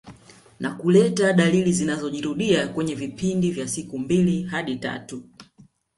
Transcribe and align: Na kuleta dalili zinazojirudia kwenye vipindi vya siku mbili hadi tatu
Na 0.59 0.75
kuleta 0.75 1.33
dalili 1.33 1.73
zinazojirudia 1.73 2.67
kwenye 2.67 2.95
vipindi 2.95 3.51
vya 3.51 3.67
siku 3.67 3.99
mbili 3.99 4.43
hadi 4.43 4.75
tatu 4.75 5.23